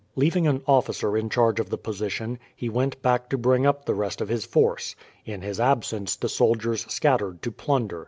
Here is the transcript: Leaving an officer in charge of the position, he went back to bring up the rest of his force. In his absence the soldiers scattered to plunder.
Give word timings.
Leaving 0.15 0.47
an 0.47 0.63
officer 0.65 1.15
in 1.15 1.29
charge 1.29 1.59
of 1.59 1.69
the 1.69 1.77
position, 1.77 2.39
he 2.55 2.67
went 2.67 2.99
back 3.03 3.29
to 3.29 3.37
bring 3.37 3.67
up 3.67 3.85
the 3.85 3.93
rest 3.93 4.19
of 4.19 4.29
his 4.29 4.45
force. 4.47 4.95
In 5.25 5.43
his 5.43 5.59
absence 5.59 6.15
the 6.15 6.27
soldiers 6.27 6.87
scattered 6.91 7.43
to 7.43 7.51
plunder. 7.51 7.99